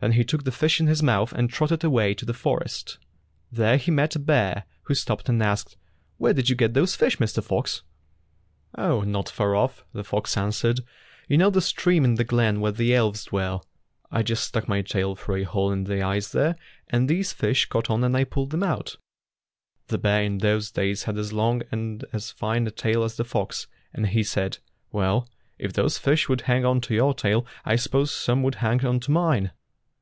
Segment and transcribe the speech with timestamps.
[0.00, 2.98] Then he took the fish in his mouth and trotted away to the forest.
[3.50, 5.78] There he met a bear who stopped and asked,
[6.18, 7.42] "Where did you get those fish, Mr.
[7.42, 7.80] Fox.^''
[8.76, 9.00] "Oh!
[9.00, 10.80] not far off,'' the fox answered.
[11.26, 13.64] "You know the stream in the glen where the elves dwell.
[14.10, 16.56] I just stuck my tail through a hole in the ice there,
[16.90, 18.96] and these fish caught on and I pulled them out."
[19.86, 23.24] The bear in those days had as long and as fine a tail as the
[23.24, 24.58] fox, and he said,
[24.92, 28.84] "Well, if those fish would hang on to your tail, I suppose some would hang
[28.84, 29.52] on to mine."